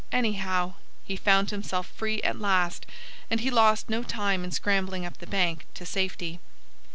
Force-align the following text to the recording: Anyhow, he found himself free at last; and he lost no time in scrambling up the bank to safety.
Anyhow, 0.11 0.73
he 1.03 1.15
found 1.15 1.51
himself 1.51 1.85
free 1.85 2.23
at 2.23 2.39
last; 2.39 2.87
and 3.29 3.39
he 3.39 3.51
lost 3.51 3.87
no 3.87 4.01
time 4.01 4.43
in 4.43 4.49
scrambling 4.49 5.05
up 5.05 5.19
the 5.19 5.27
bank 5.27 5.67
to 5.75 5.85
safety. 5.85 6.39